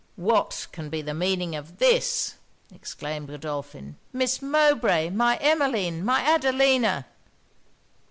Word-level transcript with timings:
'What 0.15 0.65
can 0.71 0.89
be 0.89 1.03
the 1.03 1.13
meaning 1.13 1.55
of 1.55 1.77
this?' 1.77 2.33
exclaimed 2.73 3.27
Godolphin. 3.27 3.97
'Miss 4.11 4.41
Mowbray! 4.41 5.11
my 5.11 5.37
Emmeline! 5.37 6.03
my 6.03 6.21
Adelina!' 6.21 7.05